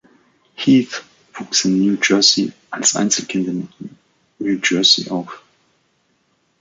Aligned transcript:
Heath 0.55 1.03
wuchs 1.37 1.63
in 1.65 1.77
New 1.77 1.95
Jersey 1.97 2.51
als 2.71 2.95
Einzelkind 2.95 3.47
in 3.47 3.67
New 4.39 4.59
Jersey 4.63 5.11
auf. 5.11 5.43